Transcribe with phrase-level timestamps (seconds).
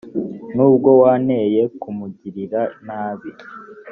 [0.55, 3.29] nubwo wanteye kumugirira nabi